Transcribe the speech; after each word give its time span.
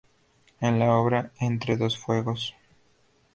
En 0.61 0.79
la 0.79 0.95
obra 0.97 1.31
"Entre 1.39 1.77
dos 1.77 1.95
fuegos. 1.95 2.55